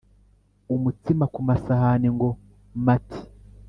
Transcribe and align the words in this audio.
Umutsima 0.75 1.25
ku 1.33 1.39
masahani 1.47 2.07
ngo 2.15 2.29
mati 2.85 3.19